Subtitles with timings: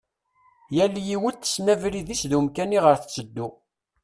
[0.75, 3.47] Yal yiwet tessen abrid-is d umkan iɣer tettuddu.